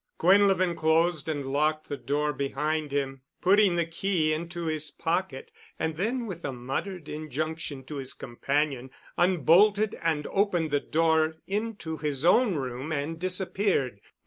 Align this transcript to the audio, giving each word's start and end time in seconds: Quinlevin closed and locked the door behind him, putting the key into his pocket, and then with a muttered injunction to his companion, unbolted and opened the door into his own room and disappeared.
Quinlevin 0.17 0.75
closed 0.75 1.29
and 1.29 1.45
locked 1.45 1.87
the 1.87 1.95
door 1.95 2.33
behind 2.33 2.91
him, 2.91 3.21
putting 3.39 3.75
the 3.75 3.85
key 3.85 4.33
into 4.33 4.65
his 4.65 4.89
pocket, 4.89 5.51
and 5.77 5.95
then 5.95 6.25
with 6.25 6.43
a 6.43 6.51
muttered 6.51 7.07
injunction 7.07 7.83
to 7.83 7.97
his 7.97 8.15
companion, 8.15 8.89
unbolted 9.15 9.93
and 10.01 10.25
opened 10.31 10.71
the 10.71 10.79
door 10.79 11.35
into 11.45 11.97
his 11.97 12.25
own 12.25 12.55
room 12.55 12.91
and 12.91 13.19
disappeared. 13.19 13.99